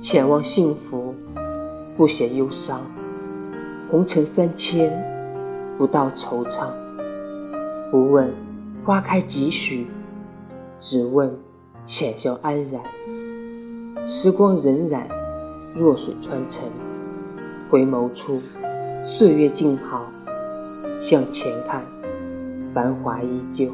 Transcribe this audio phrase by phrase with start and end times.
[0.00, 1.12] 浅望幸福，
[1.96, 2.82] 不嫌忧伤，
[3.90, 4.92] 红尘三千，
[5.76, 6.68] 不到惆怅，
[7.90, 8.32] 不问
[8.84, 9.88] 花开几许，
[10.78, 11.36] 只问
[11.84, 12.80] 浅笑安然，
[14.08, 15.02] 时光荏苒，
[15.74, 16.62] 弱水穿城，
[17.68, 18.40] 回眸处，
[19.18, 20.06] 岁月静好，
[21.00, 21.82] 向前看，
[22.72, 23.72] 繁华依旧。